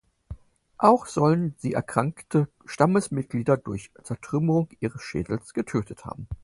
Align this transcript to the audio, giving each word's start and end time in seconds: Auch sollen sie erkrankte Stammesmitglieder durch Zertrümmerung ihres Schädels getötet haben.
Auch 0.79 1.05
sollen 1.05 1.53
sie 1.59 1.73
erkrankte 1.73 2.49
Stammesmitglieder 2.65 3.55
durch 3.55 3.91
Zertrümmerung 4.01 4.67
ihres 4.79 5.03
Schädels 5.03 5.53
getötet 5.53 6.05
haben. 6.05 6.27